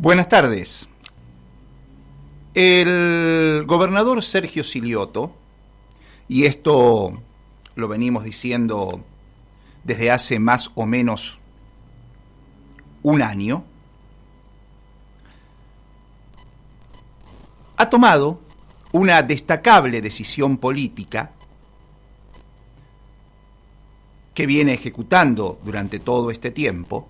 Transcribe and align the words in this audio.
Buenas 0.00 0.28
tardes. 0.28 0.88
El 2.54 3.64
gobernador 3.66 4.22
Sergio 4.22 4.62
Silioto, 4.62 5.34
y 6.28 6.44
esto 6.44 7.20
lo 7.74 7.88
venimos 7.88 8.22
diciendo 8.22 9.04
desde 9.82 10.12
hace 10.12 10.38
más 10.38 10.70
o 10.76 10.86
menos 10.86 11.40
un 13.02 13.22
año, 13.22 13.64
ha 17.76 17.90
tomado 17.90 18.38
una 18.92 19.22
destacable 19.22 20.00
decisión 20.00 20.58
política 20.58 21.32
que 24.32 24.46
viene 24.46 24.74
ejecutando 24.74 25.58
durante 25.64 25.98
todo 25.98 26.30
este 26.30 26.52
tiempo 26.52 27.08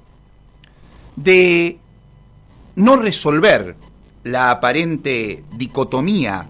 de 1.16 1.80
no 2.78 2.96
resolver 2.96 3.76
la 4.22 4.52
aparente 4.52 5.42
dicotomía 5.56 6.48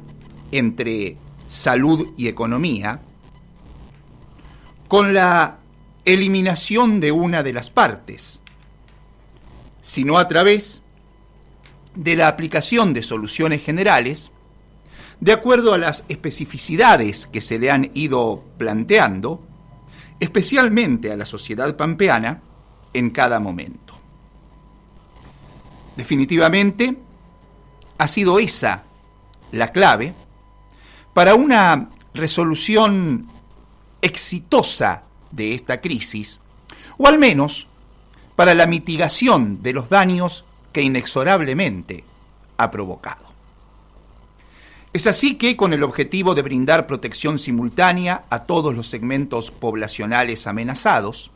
entre 0.53 1.17
salud 1.47 2.09
y 2.19 2.29
economía 2.29 3.01
con 4.89 5.15
la 5.15 5.59
eliminación 6.05 7.01
de 7.01 7.13
una 7.13 7.43
de 7.43 7.55
las 7.55 7.71
partes, 7.71 8.41
sino 9.81 10.19
a 10.19 10.29
través 10.29 10.83
de 11.95 12.15
la 12.15 12.29
aplicación 12.29 12.93
de 12.93 13.03
soluciones 13.03 13.65
generales 13.65 14.31
de 15.21 15.33
acuerdo 15.33 15.73
a 15.73 15.79
las 15.79 16.05
especificidades 16.11 17.27
que 17.27 17.41
se 17.41 17.59
le 17.59 17.71
han 17.71 17.91
ido 17.95 18.45
planteando, 18.59 19.43
especialmente 20.21 21.11
a 21.11 21.17
la 21.17 21.25
sociedad 21.25 21.75
pampeana, 21.75 22.43
en 22.93 23.11
cada 23.11 23.41
momento. 23.41 23.98
Definitivamente, 25.99 26.97
ha 27.99 28.07
sido 28.07 28.39
esa 28.39 28.85
la 29.51 29.73
clave 29.73 30.15
para 31.13 31.35
una 31.35 31.91
resolución 32.15 33.27
exitosa 34.01 35.03
de 35.33 35.55
esta 35.55 35.81
crisis, 35.81 36.41
o 36.99 37.09
al 37.09 37.19
menos 37.19 37.67
para 38.37 38.55
la 38.55 38.69
mitigación 38.69 39.61
de 39.61 39.73
los 39.73 39.89
daños 39.89 40.45
que 40.73 40.83
inexorablemente 40.83 42.05
ha 42.59 42.71
provocado. 42.71 43.27
Es 44.93 45.09
así 45.09 45.35
que, 45.35 45.57
con 45.57 45.73
el 45.73 45.83
objetivo 45.83 46.37
de 46.37 46.43
brindar 46.43 46.87
protección 46.87 47.41
simultánea 47.41 48.25
a 48.31 48.45
todos 48.45 48.73
los 48.73 48.87
segmentos 48.87 49.51
poblacionales 49.51 50.47
amenazados, 50.47 51.33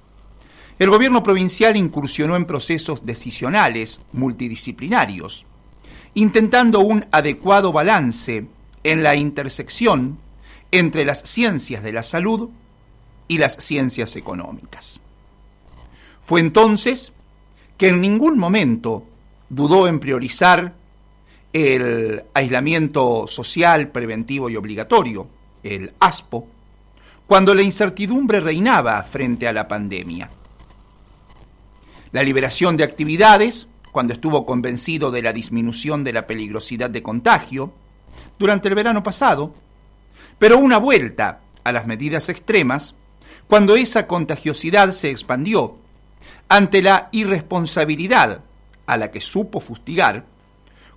el 0.79 0.91
gobierno 0.91 1.23
provincial 1.23 1.77
incursionó 1.77 2.37
en 2.37 2.45
procesos 2.45 3.05
decisionales 3.05 4.01
multidisciplinarios, 4.13 5.45
intentando 6.15 6.81
un 6.81 7.05
adecuado 7.13 7.73
balance 7.73 8.47
en 8.83 9.03
la 9.03 9.15
intersección 9.15 10.19
entre 10.71 11.05
las 11.05 11.23
ciencias 11.23 11.83
de 11.83 11.93
la 11.93 12.03
salud 12.03 12.51
y 13.29 13.39
las 13.39 13.57
ciencias 13.59 14.17
económicas. 14.17 14.99
Fue 16.23 16.41
entonces 16.41 17.13
que 17.77 17.89
en 17.89 18.01
ningún 18.01 18.39
momento 18.39 19.05
dudó 19.49 19.87
en 19.87 20.01
priorizar 20.01 20.75
el 21.53 22.25
aislamiento 22.33 23.27
social 23.27 23.89
preventivo 23.89 24.49
y 24.49 24.57
obligatorio, 24.57 25.29
el 25.63 25.93
ASPO, 26.01 26.47
cuando 27.27 27.55
la 27.55 27.63
incertidumbre 27.63 28.41
reinaba 28.41 29.03
frente 29.03 29.47
a 29.47 29.53
la 29.53 29.69
pandemia 29.69 30.31
la 32.13 32.23
liberación 32.23 32.77
de 32.77 32.85
actividades, 32.85 33.69
cuando 33.91 34.13
estuvo 34.13 34.47
convencido 34.47 35.11
de 35.11 35.23
la 35.23 35.33
disminución 35.33 36.05
de 36.05 36.13
la 36.13 36.27
peligrosidad 36.27 36.91
de 36.91 37.03
contagio, 37.03 37.73
durante 38.39 38.69
el 38.69 38.75
verano 38.75 39.03
pasado, 39.03 39.55
pero 40.39 40.59
una 40.59 40.79
vuelta 40.79 41.41
a 41.65 41.73
las 41.73 41.87
medidas 41.87 42.29
extremas, 42.29 42.95
cuando 43.49 43.77
esa 43.77 44.07
contagiosidad 44.07 44.93
se 44.93 45.11
expandió 45.11 45.77
ante 46.49 46.83
la 46.83 47.09
irresponsabilidad 47.13 48.43
a 48.87 48.97
la 48.97 49.11
que 49.11 49.21
supo 49.21 49.61
fustigar, 49.61 50.27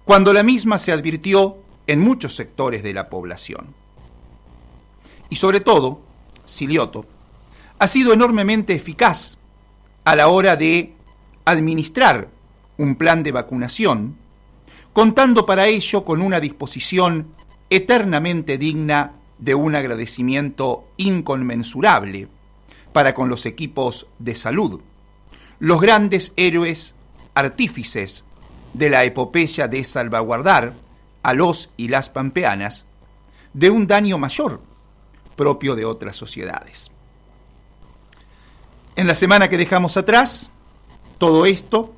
cuando 0.03 0.34
la 0.34 0.44
misma 0.44 0.78
se 0.78 0.91
advirtió 0.91 1.57
en 1.88 2.00
muchos 2.00 2.35
sectores 2.35 2.84
de 2.84 2.94
la 2.94 3.09
población. 3.09 3.73
Y 5.29 5.38
sobre 5.38 5.59
todo, 5.59 6.01
Silioto 6.45 7.06
ha 7.79 7.88
sido 7.88 8.13
enormemente 8.13 8.73
eficaz 8.73 9.38
a 10.03 10.16
la 10.16 10.28
hora 10.28 10.56
de 10.56 10.94
administrar 11.45 12.29
un 12.78 12.95
plan 12.95 13.23
de 13.23 13.31
vacunación, 13.31 14.17
contando 14.94 15.45
para 15.45 15.67
ello 15.67 16.03
con 16.03 16.22
una 16.22 16.39
disposición 16.39 17.28
eternamente 17.69 18.57
digna 18.57 19.13
de 19.38 19.56
un 19.56 19.75
agradecimiento 19.75 20.88
inconmensurable 20.97 22.28
para 22.91 23.13
con 23.13 23.29
los 23.29 23.45
equipos 23.45 24.07
de 24.19 24.35
salud, 24.35 24.81
los 25.59 25.81
grandes 25.81 26.33
héroes 26.38 26.95
artífices 27.33 28.23
de 28.73 28.89
la 28.89 29.03
epopeya 29.03 29.67
de 29.67 29.83
salvaguardar 29.83 30.73
a 31.23 31.33
los 31.33 31.69
y 31.77 31.88
las 31.88 32.09
pampeanas 32.09 32.85
de 33.53 33.69
un 33.69 33.88
daño 33.88 34.17
mayor 34.17 34.62
propio 35.35 35.75
de 35.75 35.85
otras 35.85 36.16
sociedades. 36.16 36.91
En 38.95 39.07
la 39.07 39.16
semana 39.16 39.50
que 39.50 39.57
dejamos 39.57 39.97
atrás, 39.97 40.50
todo 41.17 41.45
esto 41.45 41.93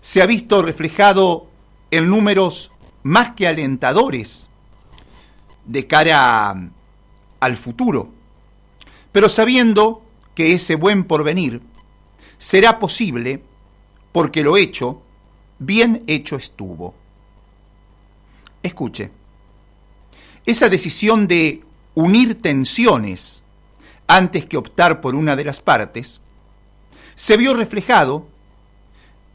se 0.00 0.22
ha 0.22 0.26
visto 0.26 0.62
reflejado 0.62 1.46
en 1.90 2.08
números 2.08 2.70
más 3.02 3.34
que 3.34 3.46
alentadores 3.46 4.46
de 5.64 5.86
cara 5.86 6.70
al 7.40 7.56
futuro, 7.56 8.10
pero 9.12 9.28
sabiendo 9.28 10.02
que 10.34 10.52
ese 10.52 10.74
buen 10.74 11.04
porvenir 11.04 11.62
será 12.38 12.78
posible 12.78 13.42
porque 14.12 14.42
lo 14.42 14.56
hecho, 14.56 15.02
bien 15.58 16.04
hecho 16.06 16.36
estuvo. 16.36 16.94
Escuche, 18.62 19.10
esa 20.46 20.68
decisión 20.68 21.26
de 21.26 21.62
unir 21.94 22.40
tensiones 22.40 23.42
antes 24.06 24.46
que 24.46 24.56
optar 24.56 25.00
por 25.00 25.14
una 25.14 25.36
de 25.36 25.44
las 25.44 25.60
partes, 25.60 26.20
se 27.14 27.36
vio 27.36 27.54
reflejado 27.54 28.26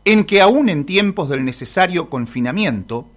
en 0.06 0.24
que 0.24 0.42
aún 0.42 0.70
en 0.70 0.86
tiempos 0.86 1.30
del 1.30 1.46
necesario 1.46 2.10
confinamiento, 2.10 3.08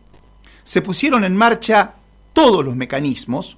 se 0.64 0.82
pusieron 0.82 1.24
en 1.24 1.36
marcha 1.36 1.94
todos 2.32 2.64
los 2.64 2.76
mecanismos 2.76 3.56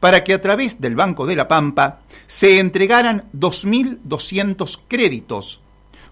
para 0.00 0.24
que 0.24 0.34
a 0.34 0.40
través 0.40 0.80
del 0.80 0.96
Banco 0.96 1.26
de 1.26 1.36
la 1.36 1.48
Pampa 1.48 2.00
se 2.26 2.58
entregaran 2.58 3.30
2.200 3.34 4.80
créditos 4.88 5.60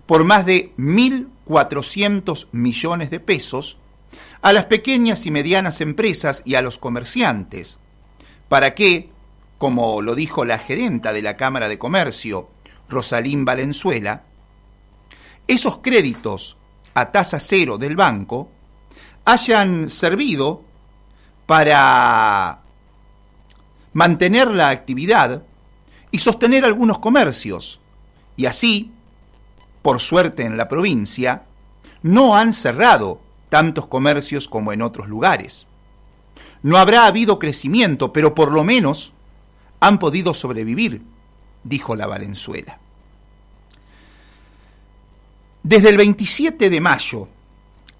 por 0.06 0.24
más 0.24 0.46
de 0.46 0.72
1.400 0.76 2.48
millones 2.52 3.10
de 3.10 3.20
pesos 3.20 3.78
a 4.42 4.52
las 4.52 4.64
pequeñas 4.64 5.26
y 5.26 5.30
medianas 5.30 5.80
empresas 5.80 6.42
y 6.44 6.54
a 6.54 6.62
los 6.62 6.78
comerciantes, 6.78 7.78
para 8.48 8.74
que, 8.74 9.10
como 9.58 10.02
lo 10.02 10.14
dijo 10.14 10.44
la 10.44 10.58
gerenta 10.58 11.12
de 11.12 11.22
la 11.22 11.36
Cámara 11.36 11.68
de 11.68 11.78
Comercio, 11.78 12.48
Rosalín 12.88 13.44
Valenzuela, 13.44 14.24
esos 15.46 15.78
créditos 15.78 16.56
a 16.94 17.12
tasa 17.12 17.40
cero 17.40 17.78
del 17.78 17.96
banco 17.96 18.50
hayan 19.24 19.90
servido 19.90 20.62
para 21.46 22.60
mantener 23.92 24.48
la 24.48 24.70
actividad 24.70 25.42
y 26.10 26.18
sostener 26.18 26.64
algunos 26.64 26.98
comercios. 26.98 27.80
Y 28.36 28.46
así, 28.46 28.92
por 29.82 30.00
suerte 30.00 30.44
en 30.44 30.56
la 30.56 30.68
provincia, 30.68 31.44
no 32.02 32.36
han 32.36 32.52
cerrado 32.52 33.20
tantos 33.48 33.86
comercios 33.86 34.48
como 34.48 34.72
en 34.72 34.82
otros 34.82 35.08
lugares. 35.08 35.66
No 36.62 36.78
habrá 36.78 37.06
habido 37.06 37.38
crecimiento, 37.38 38.12
pero 38.12 38.34
por 38.34 38.52
lo 38.52 38.64
menos 38.64 39.12
han 39.80 39.98
podido 39.98 40.34
sobrevivir, 40.34 41.02
dijo 41.64 41.96
la 41.96 42.06
Valenzuela. 42.06 42.78
Desde 45.62 45.90
el 45.90 45.96
27 45.98 46.70
de 46.70 46.80
mayo 46.80 47.28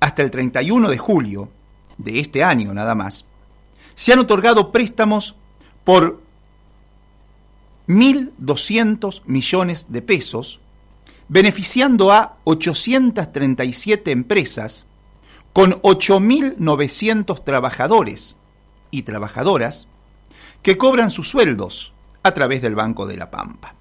hasta 0.01 0.23
el 0.23 0.31
31 0.31 0.89
de 0.89 0.99
julio 0.99 1.51
de 1.99 2.19
este 2.19 2.43
año 2.43 2.73
nada 2.73 2.95
más, 2.95 3.27
se 3.95 4.13
han 4.13 4.19
otorgado 4.19 4.73
préstamos 4.73 5.35
por 5.85 6.23
1.200 7.87 9.23
millones 9.27 9.87
de 9.91 10.01
pesos, 10.01 10.61
beneficiando 11.29 12.13
a 12.13 12.39
837 12.45 14.11
empresas 14.11 14.87
con 15.53 15.73
8.900 15.83 17.45
trabajadores 17.45 18.37
y 18.91 19.03
trabajadoras 19.03 19.87
que 20.63 20.79
cobran 20.79 21.11
sus 21.11 21.29
sueldos 21.29 21.93
a 22.23 22.33
través 22.33 22.63
del 22.63 22.75
Banco 22.75 23.07
de 23.07 23.17
la 23.17 23.31
Pampa. 23.31 23.75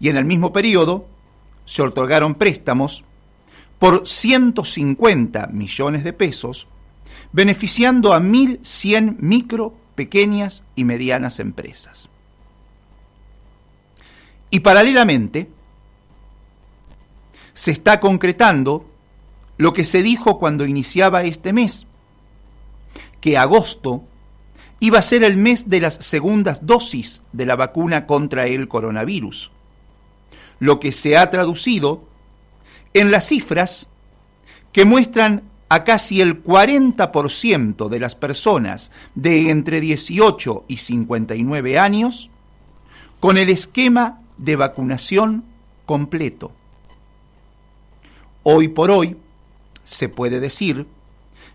Y 0.00 0.08
en 0.08 0.16
el 0.16 0.24
mismo 0.24 0.52
periodo 0.52 1.06
se 1.68 1.82
otorgaron 1.82 2.34
préstamos 2.34 3.04
por 3.78 4.08
150 4.08 5.48
millones 5.48 6.02
de 6.02 6.14
pesos, 6.14 6.66
beneficiando 7.30 8.14
a 8.14 8.20
1.100 8.20 9.16
micro, 9.18 9.74
pequeñas 9.94 10.64
y 10.76 10.84
medianas 10.84 11.40
empresas. 11.40 12.08
Y 14.48 14.60
paralelamente, 14.60 15.50
se 17.52 17.70
está 17.70 18.00
concretando 18.00 18.88
lo 19.58 19.74
que 19.74 19.84
se 19.84 20.02
dijo 20.02 20.38
cuando 20.38 20.64
iniciaba 20.64 21.24
este 21.24 21.52
mes, 21.52 21.86
que 23.20 23.36
agosto 23.36 24.04
iba 24.80 24.98
a 25.00 25.02
ser 25.02 25.22
el 25.22 25.36
mes 25.36 25.68
de 25.68 25.82
las 25.82 25.96
segundas 25.96 26.64
dosis 26.64 27.20
de 27.32 27.44
la 27.44 27.56
vacuna 27.56 28.06
contra 28.06 28.46
el 28.46 28.68
coronavirus, 28.68 29.50
lo 30.58 30.80
que 30.80 30.92
se 30.92 31.16
ha 31.16 31.30
traducido 31.30 32.04
en 32.94 33.10
las 33.10 33.28
cifras 33.28 33.88
que 34.72 34.84
muestran 34.84 35.42
a 35.68 35.84
casi 35.84 36.20
el 36.20 36.42
40% 36.42 37.88
de 37.88 38.00
las 38.00 38.14
personas 38.14 38.90
de 39.14 39.50
entre 39.50 39.80
18 39.80 40.64
y 40.66 40.78
59 40.78 41.78
años 41.78 42.30
con 43.20 43.36
el 43.36 43.50
esquema 43.50 44.20
de 44.38 44.56
vacunación 44.56 45.44
completo. 45.84 46.52
Hoy 48.44 48.68
por 48.68 48.90
hoy 48.90 49.16
se 49.84 50.08
puede 50.08 50.40
decir 50.40 50.86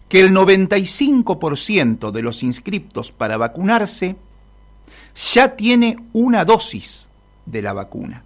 que 0.09 0.21
el 0.21 0.31
95% 0.31 2.11
de 2.11 2.21
los 2.21 2.43
inscriptos 2.43 3.11
para 3.11 3.37
vacunarse 3.37 4.15
ya 5.33 5.55
tiene 5.55 5.97
una 6.13 6.45
dosis 6.45 7.09
de 7.45 7.61
la 7.61 7.73
vacuna. 7.73 8.23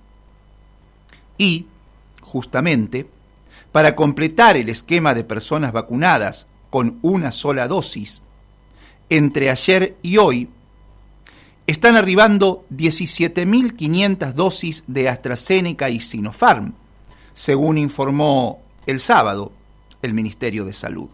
Y, 1.38 1.68
justamente, 2.22 3.08
para 3.72 3.96
completar 3.96 4.58
el 4.58 4.70
esquema 4.70 5.14
de 5.14 5.24
personas 5.24 5.72
vacunadas 5.72 6.48
con 6.70 7.00
una 7.02 7.32
sola 7.32 7.68
dosis, 7.68 8.22
entre 9.10 9.50
ayer 9.50 9.98
y 10.02 10.18
hoy, 10.18 10.50
están 11.68 11.98
arribando 11.98 12.66
17.500 12.72 14.34
dosis 14.34 14.84
de 14.88 15.10
AstraZeneca 15.10 15.90
y 15.90 16.00
Sinopharm, 16.00 16.74
según 17.34 17.78
informó 17.78 18.62
el 18.86 19.00
sábado 19.00 19.52
el 20.02 20.14
Ministerio 20.14 20.66
de 20.66 20.74
Salud. 20.74 21.10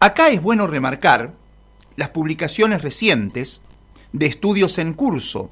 Acá 0.00 0.28
es 0.28 0.42
bueno 0.42 0.66
remarcar 0.66 1.34
las 1.96 2.10
publicaciones 2.10 2.82
recientes 2.82 3.60
de 4.12 4.26
estudios 4.26 4.78
en 4.78 4.92
curso, 4.92 5.50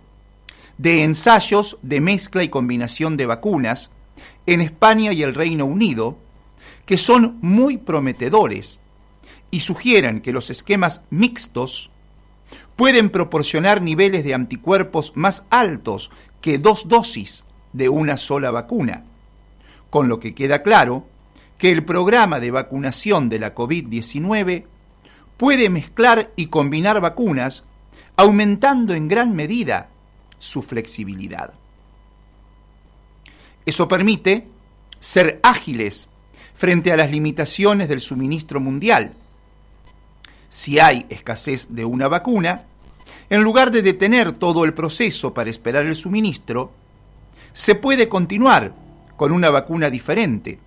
de 0.78 1.04
ensayos 1.04 1.78
de 1.82 2.00
mezcla 2.00 2.42
y 2.42 2.48
combinación 2.48 3.16
de 3.16 3.26
vacunas 3.26 3.90
en 4.46 4.60
España 4.60 5.12
y 5.12 5.22
el 5.22 5.34
Reino 5.34 5.64
Unido, 5.64 6.18
que 6.86 6.96
son 6.96 7.38
muy 7.40 7.76
prometedores 7.78 8.80
y 9.50 9.60
sugieren 9.60 10.20
que 10.20 10.32
los 10.32 10.50
esquemas 10.50 11.02
mixtos 11.10 11.90
pueden 12.76 13.10
proporcionar 13.10 13.82
niveles 13.82 14.24
de 14.24 14.34
anticuerpos 14.34 15.12
más 15.14 15.44
altos 15.50 16.10
que 16.40 16.58
dos 16.58 16.88
dosis 16.88 17.44
de 17.72 17.88
una 17.88 18.16
sola 18.16 18.50
vacuna, 18.50 19.04
con 19.90 20.08
lo 20.08 20.20
que 20.20 20.34
queda 20.34 20.62
claro 20.62 21.06
que 21.58 21.70
el 21.70 21.84
programa 21.84 22.40
de 22.40 22.50
vacunación 22.50 23.28
de 23.28 23.38
la 23.38 23.54
COVID-19 23.54 24.64
puede 25.36 25.70
mezclar 25.70 26.32
y 26.36 26.46
combinar 26.46 27.00
vacunas, 27.00 27.64
aumentando 28.16 28.94
en 28.94 29.08
gran 29.08 29.34
medida 29.34 29.88
su 30.44 30.62
flexibilidad. 30.62 31.54
Eso 33.64 33.88
permite 33.88 34.46
ser 35.00 35.40
ágiles 35.42 36.06
frente 36.52 36.92
a 36.92 36.96
las 36.96 37.10
limitaciones 37.10 37.88
del 37.88 38.00
suministro 38.00 38.60
mundial. 38.60 39.14
Si 40.50 40.78
hay 40.78 41.06
escasez 41.08 41.68
de 41.70 41.84
una 41.86 42.08
vacuna, 42.08 42.64
en 43.30 43.42
lugar 43.42 43.70
de 43.70 43.80
detener 43.80 44.32
todo 44.32 44.64
el 44.64 44.74
proceso 44.74 45.32
para 45.32 45.50
esperar 45.50 45.86
el 45.86 45.96
suministro, 45.96 46.72
se 47.54 47.74
puede 47.74 48.08
continuar 48.08 48.74
con 49.16 49.32
una 49.32 49.48
vacuna 49.48 49.88
diferente, 49.88 50.58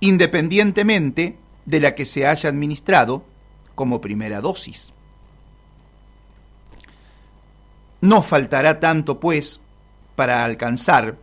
independientemente 0.00 1.38
de 1.66 1.80
la 1.80 1.94
que 1.94 2.04
se 2.04 2.26
haya 2.26 2.48
administrado 2.48 3.24
como 3.76 4.00
primera 4.00 4.40
dosis. 4.40 4.92
No 8.00 8.22
faltará 8.22 8.80
tanto, 8.80 9.20
pues, 9.20 9.60
para 10.14 10.44
alcanzar 10.44 11.16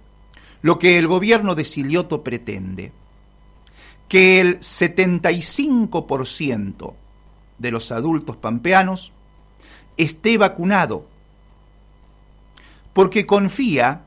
lo 0.62 0.78
que 0.80 0.98
el 0.98 1.08
gobierno 1.08 1.56
de 1.56 1.66
Silioto 1.66 2.24
pretende, 2.24 2.92
que 4.08 4.40
el 4.42 4.60
75% 4.60 6.94
de 7.58 7.72
los 7.72 7.92
adultos 7.92 8.38
pampeanos 8.38 9.12
esté 9.98 10.38
vacunado, 10.38 11.08
porque 12.94 13.26
confía 13.26 14.04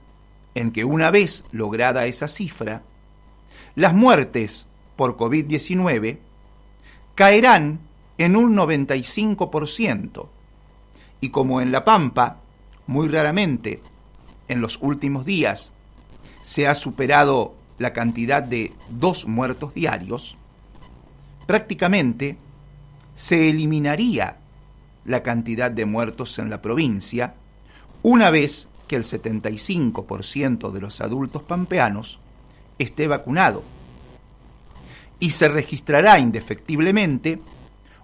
en 0.54 0.70
que 0.72 0.84
una 0.84 1.10
vez 1.10 1.44
lograda 1.52 2.06
esa 2.06 2.28
cifra, 2.28 2.82
las 3.74 3.94
muertes 3.94 4.66
por 4.96 5.16
COVID-19 5.16 6.18
caerán 7.14 7.80
en 8.18 8.36
un 8.36 8.56
95%, 8.56 10.28
y 11.20 11.30
como 11.30 11.60
en 11.60 11.70
La 11.70 11.84
Pampa, 11.84 12.38
muy 12.88 13.06
raramente 13.06 13.80
en 14.48 14.60
los 14.60 14.78
últimos 14.82 15.24
días 15.24 15.70
se 16.42 16.66
ha 16.66 16.74
superado 16.74 17.54
la 17.78 17.92
cantidad 17.92 18.42
de 18.42 18.72
dos 18.88 19.26
muertos 19.28 19.74
diarios, 19.74 20.36
prácticamente 21.46 22.38
se 23.14 23.50
eliminaría 23.50 24.38
la 25.04 25.22
cantidad 25.22 25.70
de 25.70 25.84
muertos 25.84 26.38
en 26.38 26.50
la 26.50 26.60
provincia 26.62 27.34
una 28.02 28.30
vez 28.30 28.68
que 28.88 28.96
el 28.96 29.04
75% 29.04 30.72
de 30.72 30.80
los 30.80 31.00
adultos 31.02 31.42
pampeanos 31.42 32.18
esté 32.78 33.06
vacunado 33.06 33.62
y 35.20 35.30
se 35.30 35.48
registrará 35.48 36.18
indefectiblemente 36.18 37.40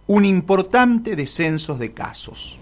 un 0.07 0.27
importante 0.27 1.17
descenso 1.17 1.79
de 1.79 1.93
casos. 1.93 2.61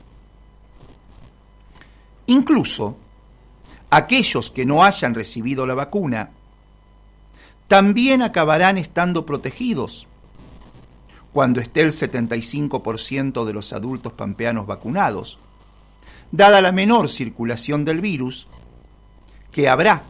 Incluso 2.26 2.96
aquellos 3.90 4.50
que 4.50 4.64
no 4.64 4.84
hayan 4.84 5.14
recibido 5.14 5.66
la 5.66 5.74
vacuna 5.74 6.30
también 7.69 8.22
acabarán 8.22 8.78
estando 8.78 9.24
protegidos 9.24 10.06
cuando 11.32 11.61
esté 11.61 11.80
el 11.80 11.92
75% 11.92 13.44
de 13.44 13.52
los 13.52 13.73
adultos 13.73 14.12
pampeanos 14.12 14.66
vacunados, 14.66 15.38
dada 16.30 16.61
la 16.61 16.73
menor 16.73 17.08
circulación 17.08 17.85
del 17.85 18.00
virus 18.00 18.47
que 19.50 19.68
habrá 19.68 20.04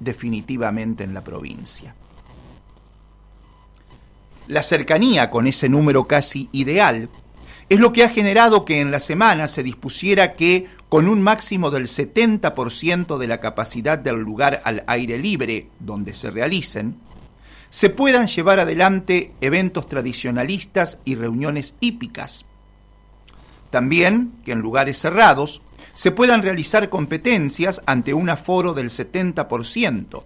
definitivamente 0.00 1.04
en 1.04 1.14
la 1.14 1.22
provincia. 1.22 1.94
La 4.48 4.62
cercanía 4.62 5.30
con 5.30 5.46
ese 5.46 5.68
número 5.68 6.06
casi 6.06 6.48
ideal 6.52 7.08
es 7.68 7.80
lo 7.80 7.92
que 7.92 8.04
ha 8.04 8.08
generado 8.08 8.64
que 8.64 8.80
en 8.80 8.90
la 8.90 9.00
semana 9.00 9.48
se 9.48 9.64
dispusiera 9.64 10.34
que, 10.34 10.66
con 10.88 11.08
un 11.08 11.20
máximo 11.20 11.70
del 11.70 11.88
70% 11.88 13.18
de 13.18 13.26
la 13.26 13.40
capacidad 13.40 13.98
del 13.98 14.16
lugar 14.20 14.62
al 14.64 14.84
aire 14.86 15.18
libre 15.18 15.68
donde 15.80 16.14
se 16.14 16.30
realicen, 16.30 16.96
se 17.70 17.90
puedan 17.90 18.28
llevar 18.28 18.60
adelante 18.60 19.32
eventos 19.40 19.88
tradicionalistas 19.88 20.98
y 21.04 21.16
reuniones 21.16 21.74
hípicas. 21.80 22.44
También 23.70 24.32
que 24.44 24.52
en 24.52 24.60
lugares 24.60 24.98
cerrados 24.98 25.60
se 25.94 26.12
puedan 26.12 26.42
realizar 26.42 26.88
competencias 26.88 27.82
ante 27.84 28.14
un 28.14 28.30
aforo 28.30 28.74
del 28.74 28.90
70%, 28.90 30.22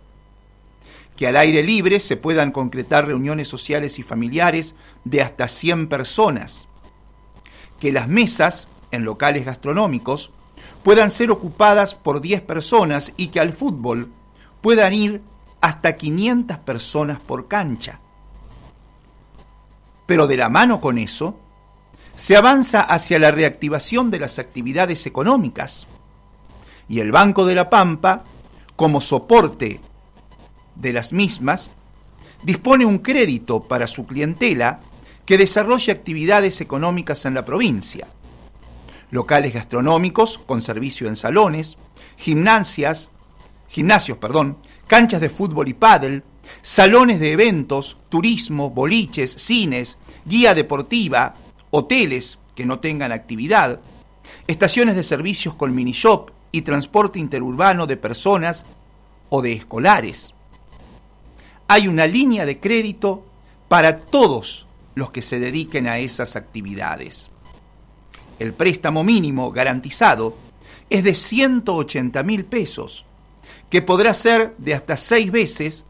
que 1.16 1.26
al 1.26 1.37
aire 1.37 1.62
libre 1.62 2.00
se 2.00 2.18
puedan 2.18 2.52
concretar 2.52 3.06
reuniones 3.06 3.49
sociales 3.49 3.99
y 3.99 4.02
familiares 4.02 4.75
de 5.04 5.23
hasta 5.23 5.49
100 5.49 5.88
personas, 5.88 6.68
que 7.81 7.91
las 7.91 8.07
mesas 8.07 8.69
en 8.93 9.05
locales 9.05 9.45
gastronómicos 9.45 10.31
puedan 10.85 11.11
ser 11.11 11.31
ocupadas 11.31 11.95
por 11.95 12.21
10 12.21 12.43
personas 12.43 13.13
y 13.17 13.29
que 13.29 13.41
al 13.41 13.53
fútbol 13.53 14.13
puedan 14.61 14.93
ir 14.93 15.23
hasta 15.61 15.97
500 15.97 16.59
personas 16.59 17.19
por 17.19 17.49
cancha. 17.49 18.01
Pero 20.07 20.27
de 20.27 20.37
la 20.37 20.49
mano 20.49 20.81
con 20.81 20.99
eso, 20.99 21.39
se 22.15 22.37
avanza 22.37 22.83
hacia 22.83 23.19
la 23.19 23.31
reactivación 23.31 24.11
de 24.11 24.21
las 24.21 24.39
actividades 24.39 25.07
económicas. 25.07 25.87
Y 26.89 27.01
el 27.01 27.13
Banco 27.13 27.47
de 27.47 27.55
la 27.55 27.71
Pampa, 27.71 28.25
como 28.77 29.01
soporte 29.01 29.81
de 30.75 30.93
las 30.93 31.13
mismas, 31.13 31.71
dispone 32.43 32.85
un 32.85 32.99
crédito 32.99 33.63
para 33.63 33.87
su 33.87 34.07
clientela 34.07 34.81
que 35.31 35.39
desarrolle 35.39 35.93
actividades 35.93 36.61
económicas 36.61 37.25
en 37.25 37.35
la 37.35 37.45
provincia. 37.45 38.09
Locales 39.13 39.55
gastronómicos 39.55 40.39
con 40.39 40.61
servicio 40.61 41.07
en 41.07 41.15
salones, 41.15 41.79
gimnasias, 42.17 43.13
gimnasios, 43.69 44.19
perdón, 44.19 44.59
canchas 44.89 45.21
de 45.21 45.31
fútbol 45.31 45.69
y 45.69 45.75
pádel, 45.75 46.25
salones 46.63 47.21
de 47.21 47.31
eventos, 47.31 47.97
turismo, 48.09 48.71
boliches, 48.71 49.31
cines, 49.31 49.99
guía 50.25 50.53
deportiva, 50.53 51.37
hoteles 51.71 52.41
que 52.57 52.67
no 52.67 52.81
tengan 52.81 53.13
actividad, 53.13 53.79
estaciones 54.49 54.97
de 54.97 55.05
servicios 55.05 55.55
con 55.55 55.73
mini 55.73 55.93
shop 55.93 56.33
y 56.51 56.63
transporte 56.63 57.21
interurbano 57.21 57.87
de 57.87 57.97
personas 57.97 58.65
o 59.29 59.43
de 59.43 59.53
escolares. 59.53 60.35
Hay 61.69 61.87
una 61.87 62.09
línea 62.09 62.47
de 62.47 62.59
crédito 62.59 63.25
para 63.69 64.01
todos 64.01 64.67
los 64.94 65.11
que 65.11 65.23
se 65.23 65.38
dediquen 65.38 65.87
a 65.87 65.99
esas 65.99 66.37
actividades. 66.37 67.30
El 68.38 68.54
préstamo 68.54 69.04
mínimo 69.04 69.52
garantizado 69.52 70.37
es 70.88 71.04
de 71.04 71.14
180 71.14 72.23
mil 72.23 72.44
pesos, 72.44 73.06
que 73.68 73.82
podrá 73.82 74.14
ser 74.14 74.54
de 74.59 74.75
hasta 74.75 74.97
seis 74.97 75.30
veces 75.30 75.85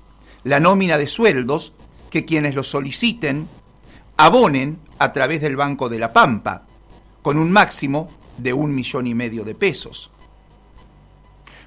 la 0.45 0.61
nómina 0.61 0.99
de 0.99 1.07
sueldos 1.07 1.73
que 2.11 2.25
quienes 2.25 2.55
lo 2.55 2.63
soliciten 2.63 3.49
abonen 4.17 4.79
a 4.99 5.13
través 5.13 5.41
del 5.41 5.57
Banco 5.57 5.89
de 5.89 5.99
la 5.99 6.13
Pampa, 6.13 6.67
con 7.23 7.39
un 7.39 7.51
máximo 7.51 8.11
de 8.37 8.53
un 8.53 8.75
millón 8.75 9.07
y 9.07 9.15
medio 9.15 9.45
de 9.45 9.55
pesos. 9.55 10.11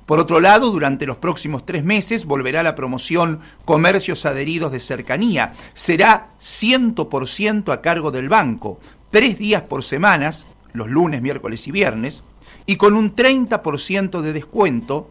Por 0.06 0.20
otro 0.20 0.42
lado, 0.42 0.72
durante 0.72 1.06
los 1.06 1.18
próximos 1.18 1.66
tres 1.66 1.84
meses 1.84 2.26
volverá 2.26 2.62
la 2.62 2.76
promoción 2.76 3.40
Comercios 3.64 4.26
Adheridos 4.26 4.72
de 4.72 4.82
Cercanía. 4.82 5.54
Será 5.74 6.32
100% 6.40 7.72
a 7.72 7.82
cargo 7.82 8.12
del 8.12 8.28
banco, 8.28 8.80
tres 9.12 9.38
días 9.38 9.62
por 9.62 9.84
semanas, 9.84 10.46
los 10.74 10.90
lunes, 10.90 11.22
miércoles 11.22 11.68
y 11.68 11.72
viernes, 11.72 12.24
y 12.66 12.76
con 12.76 12.96
un 12.96 13.16
30% 13.16 14.22
de 14.22 14.34
descuento 14.34 15.10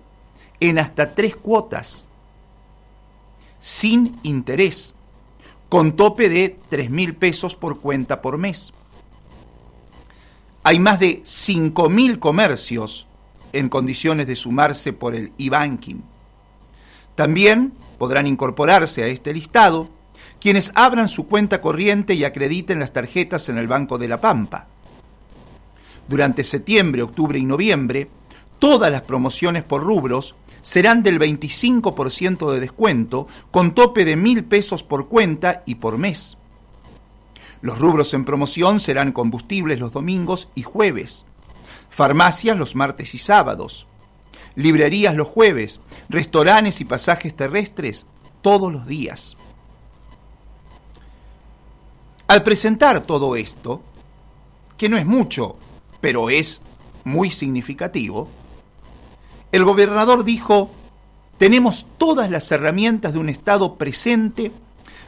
en 0.61 0.79
hasta 0.79 1.15
tres 1.15 1.37
cuotas, 1.37 2.07
sin 3.59 4.19
interés, 4.23 4.95
con 5.69 5.93
tope 5.93 6.29
de 6.29 6.59
3 6.69 6.91
mil 6.91 7.15
pesos 7.15 7.55
por 7.55 7.81
cuenta 7.81 8.21
por 8.21 8.37
mes. 8.37 8.73
Hay 10.65 10.79
más 10.79 11.01
de 11.01 11.23
5 11.25 11.89
mil 11.89 12.19
comercios 12.19 13.07
en 13.53 13.69
condiciones 13.69 14.27
de 14.27 14.37
sumarse 14.37 14.93
por 14.93 15.15
el 15.15 15.33
e-banking. 15.39 16.03
También 17.15 17.73
podrán 17.99 18.27
incorporarse 18.27 19.03
a 19.03 19.07
este 19.07 19.33
listado 19.33 19.91
quienes 20.41 20.73
abran 20.75 21.09
su 21.09 21.27
cuenta 21.27 21.61
corriente 21.61 22.15
y 22.15 22.25
acrediten 22.25 22.81
las 22.81 22.93
tarjetas 22.93 23.49
en 23.49 23.59
el 23.59 23.69
Banco 23.69 23.99
de 23.99 24.09
la 24.09 24.21
Pampa. 24.21 24.67
Durante 26.09 26.43
septiembre, 26.43 27.03
octubre 27.03 27.39
y 27.39 27.45
noviembre, 27.45 28.09
todas 28.59 28.91
las 28.91 29.03
promociones 29.03 29.63
por 29.63 29.83
rubros 29.83 30.35
serán 30.63 31.03
del 31.03 31.19
25% 31.19 32.51
de 32.53 32.61
descuento, 32.61 33.27
con 33.51 33.75
tope 33.75 34.05
de 34.05 34.17
mil 34.17 34.45
pesos 34.45 34.83
por 34.83 35.09
cuenta 35.09 35.63
y 35.67 35.77
por 35.77 35.99
mes. 35.99 36.39
Los 37.61 37.79
rubros 37.79 38.13
en 38.15 38.25
promoción 38.25 38.81
serán 38.81 39.13
combustibles 39.13 39.79
los 39.79 39.93
domingos 39.93 40.49
y 40.55 40.63
jueves, 40.63 41.27
farmacias 41.93 42.57
los 42.57 42.75
martes 42.75 43.15
y 43.15 43.19
sábados, 43.19 43.87
librerías 44.55 45.15
los 45.15 45.29
jueves, 45.29 45.79
restaurantes 46.09 46.81
y 46.81 46.87
pasajes 46.87 47.37
terrestres 47.37 48.07
todos 48.41 48.73
los 48.73 48.87
días. 48.87 49.37
Al 52.29 52.43
presentar 52.43 53.01
todo 53.01 53.37
esto, 53.37 53.83
que 54.79 54.89
no 54.89 54.97
es 54.97 55.05
mucho, 55.05 55.59
pero 56.01 56.31
es 56.31 56.63
muy 57.05 57.31
significativo, 57.31 58.31
el 59.53 59.65
gobernador 59.65 60.25
dijo, 60.25 60.71
tenemos 61.37 61.87
todas 61.99 62.31
las 62.31 62.51
herramientas 62.51 63.13
de 63.13 63.19
un 63.19 63.29
Estado 63.29 63.75
presente 63.77 64.51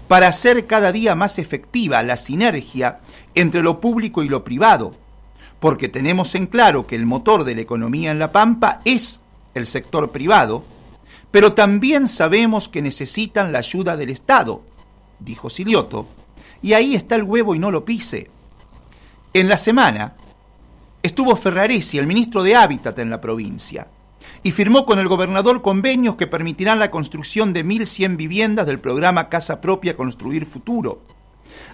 para 0.06 0.28
hacer 0.28 0.66
cada 0.66 0.92
día 0.92 1.14
más 1.14 1.38
efectiva 1.38 2.02
la 2.02 2.18
sinergia 2.18 3.00
entre 3.34 3.62
lo 3.62 3.80
público 3.80 4.22
y 4.22 4.28
lo 4.28 4.44
privado, 4.44 4.94
porque 5.60 5.88
tenemos 5.88 6.34
en 6.34 6.46
claro 6.46 6.86
que 6.86 6.96
el 6.96 7.06
motor 7.06 7.44
de 7.44 7.54
la 7.54 7.62
economía 7.62 8.10
en 8.10 8.18
La 8.18 8.32
Pampa 8.32 8.80
es 8.84 9.20
el 9.54 9.66
sector 9.66 10.10
privado, 10.10 10.64
pero 11.30 11.54
también 11.54 12.06
sabemos 12.08 12.68
que 12.68 12.82
necesitan 12.82 13.52
la 13.52 13.58
ayuda 13.58 13.96
del 13.96 14.10
Estado, 14.10 14.62
dijo 15.18 15.50
Silioto, 15.50 16.06
y 16.62 16.74
ahí 16.74 16.94
está 16.94 17.14
el 17.14 17.22
huevo 17.22 17.54
y 17.54 17.58
no 17.58 17.70
lo 17.70 17.84
pise. 17.84 18.30
En 19.32 19.48
la 19.48 19.58
semana 19.58 20.14
estuvo 21.02 21.34
Ferraresi, 21.36 21.98
el 21.98 22.06
ministro 22.06 22.42
de 22.42 22.56
Hábitat 22.56 22.98
en 22.98 23.10
la 23.10 23.20
provincia, 23.20 23.88
y 24.42 24.52
firmó 24.52 24.86
con 24.86 24.98
el 24.98 25.08
gobernador 25.08 25.62
convenios 25.62 26.16
que 26.16 26.26
permitirán 26.26 26.78
la 26.78 26.90
construcción 26.90 27.52
de 27.52 27.64
1.100 27.64 28.16
viviendas 28.16 28.66
del 28.66 28.80
programa 28.80 29.28
Casa 29.28 29.60
Propia 29.60 29.96
Construir 29.96 30.46
Futuro 30.46 31.02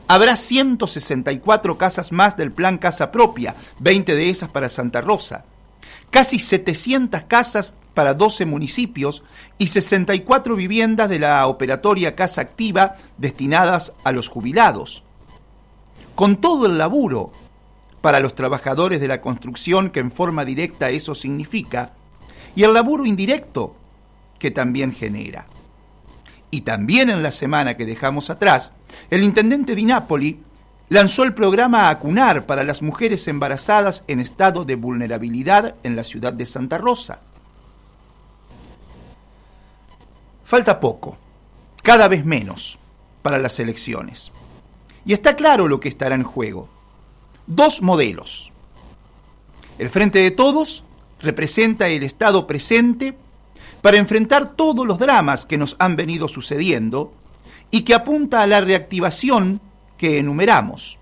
Habrá 0.08 0.36
164 0.36 1.78
casas 1.78 2.12
más 2.12 2.36
del 2.36 2.52
plan 2.52 2.78
Casa 2.78 3.10
Propia, 3.10 3.54
20 3.78 4.14
de 4.14 4.30
esas 4.30 4.48
para 4.48 4.68
Santa 4.68 5.00
Rosa. 5.00 5.44
Casi 6.10 6.38
700 6.38 7.24
casas 7.24 7.76
para 7.94 8.14
12 8.14 8.46
municipios 8.46 9.22
y 9.58 9.68
64 9.68 10.56
viviendas 10.56 11.08
de 11.08 11.18
la 11.18 11.46
operatoria 11.46 12.16
Casa 12.16 12.40
Activa 12.40 12.96
destinadas 13.18 13.92
a 14.04 14.12
los 14.12 14.28
jubilados. 14.28 15.04
Con 16.14 16.36
todo 16.36 16.66
el 16.66 16.78
laburo 16.78 17.32
para 18.00 18.20
los 18.20 18.34
trabajadores 18.34 19.00
de 19.00 19.08
la 19.08 19.20
construcción 19.20 19.90
que 19.90 20.00
en 20.00 20.10
forma 20.10 20.44
directa 20.44 20.90
eso 20.90 21.14
significa, 21.14 21.92
y 22.54 22.64
el 22.64 22.74
laburo 22.74 23.04
indirecto 23.06 23.76
que 24.38 24.50
también 24.50 24.92
genera. 24.92 25.46
Y 26.50 26.62
también 26.62 27.10
en 27.10 27.22
la 27.22 27.32
semana 27.32 27.76
que 27.76 27.86
dejamos 27.86 28.30
atrás, 28.30 28.72
el 29.08 29.22
intendente 29.22 29.74
de 29.74 29.82
Nápoli 29.82 30.40
lanzó 30.88 31.22
el 31.22 31.34
programa 31.34 31.88
Acunar 31.88 32.46
para 32.46 32.64
las 32.64 32.82
mujeres 32.82 33.26
embarazadas 33.28 34.04
en 34.08 34.20
estado 34.20 34.64
de 34.64 34.74
vulnerabilidad 34.74 35.76
en 35.84 35.94
la 35.96 36.04
ciudad 36.04 36.32
de 36.32 36.46
Santa 36.46 36.78
Rosa. 36.78 37.20
Falta 40.44 40.80
poco, 40.80 41.16
cada 41.82 42.08
vez 42.08 42.24
menos, 42.24 42.80
para 43.22 43.38
las 43.38 43.60
elecciones. 43.60 44.32
Y 45.04 45.12
está 45.12 45.36
claro 45.36 45.68
lo 45.68 45.78
que 45.78 45.88
estará 45.88 46.16
en 46.16 46.24
juego. 46.24 46.68
Dos 47.46 47.82
modelos. 47.82 48.52
El 49.78 49.88
Frente 49.88 50.18
de 50.18 50.32
Todos 50.32 50.84
representa 51.20 51.88
el 51.88 52.02
Estado 52.02 52.46
presente 52.48 53.16
para 53.80 53.98
enfrentar 53.98 54.52
todos 54.52 54.86
los 54.86 54.98
dramas 54.98 55.46
que 55.46 55.58
nos 55.58 55.76
han 55.78 55.96
venido 55.96 56.28
sucediendo 56.28 57.12
y 57.70 57.82
que 57.82 57.94
apunta 57.94 58.42
a 58.42 58.46
la 58.46 58.60
reactivación 58.60 59.60
que 59.96 60.18
enumeramos. 60.18 60.98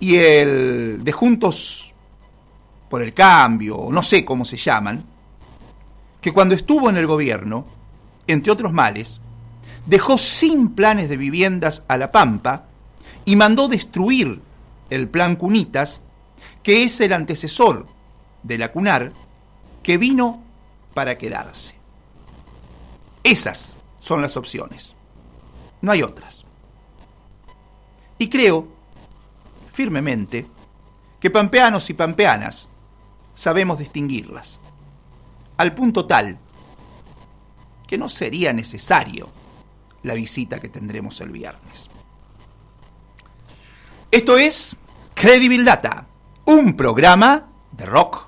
Y 0.00 0.16
el 0.16 1.00
de 1.02 1.12
Juntos 1.12 1.94
por 2.88 3.02
el 3.02 3.14
Cambio, 3.14 3.88
no 3.90 4.02
sé 4.02 4.24
cómo 4.24 4.44
se 4.44 4.56
llaman, 4.56 5.04
que 6.20 6.32
cuando 6.32 6.54
estuvo 6.54 6.90
en 6.90 6.96
el 6.96 7.06
gobierno, 7.06 7.66
entre 8.26 8.52
otros 8.52 8.72
males, 8.72 9.20
dejó 9.86 10.18
sin 10.18 10.70
planes 10.70 11.08
de 11.08 11.16
viviendas 11.16 11.84
a 11.88 11.96
La 11.96 12.10
Pampa 12.10 12.66
y 13.24 13.36
mandó 13.36 13.68
destruir 13.68 14.40
el 14.90 15.08
plan 15.08 15.36
Cunitas, 15.36 16.00
que 16.62 16.84
es 16.84 17.00
el 17.00 17.12
antecesor 17.12 17.86
de 18.42 18.58
la 18.58 18.72
CUNAR, 18.72 19.12
que 19.82 19.98
vino 19.98 20.42
para 20.96 21.18
quedarse. 21.18 21.74
Esas 23.22 23.76
son 24.00 24.22
las 24.22 24.38
opciones. 24.38 24.94
No 25.82 25.92
hay 25.92 26.02
otras. 26.02 26.46
Y 28.16 28.30
creo, 28.30 28.66
firmemente, 29.68 30.46
que 31.20 31.28
pampeanos 31.30 31.90
y 31.90 31.92
pampeanas 31.92 32.68
sabemos 33.34 33.78
distinguirlas, 33.78 34.58
al 35.58 35.74
punto 35.74 36.06
tal 36.06 36.38
que 37.86 37.98
no 37.98 38.08
sería 38.08 38.54
necesario 38.54 39.28
la 40.02 40.14
visita 40.14 40.58
que 40.60 40.70
tendremos 40.70 41.20
el 41.20 41.28
viernes. 41.28 41.90
Esto 44.10 44.38
es 44.38 44.74
Credibil 45.12 45.66
Data, 45.66 46.06
un 46.46 46.74
programa 46.74 47.50
de 47.72 47.84
rock 47.84 48.25